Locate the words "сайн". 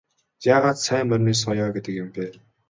0.85-1.05